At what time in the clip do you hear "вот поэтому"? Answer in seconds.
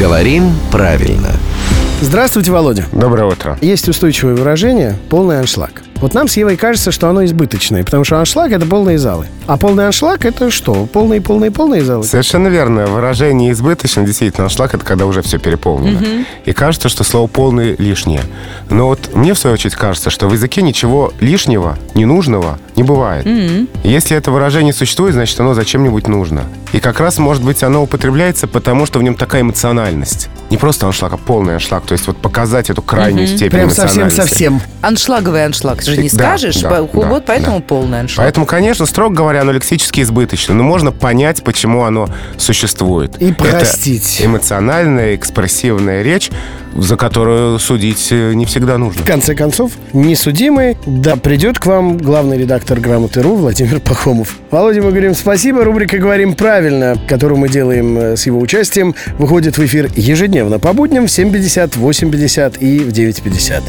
37.08-37.58